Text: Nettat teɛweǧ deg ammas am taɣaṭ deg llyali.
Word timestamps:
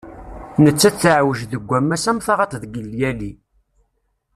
Nettat 0.63 0.95
teɛweǧ 1.01 1.39
deg 1.51 1.69
ammas 1.77 2.03
am 2.09 2.19
taɣaṭ 2.25 2.51
deg 2.61 2.73
llyali. 2.85 3.31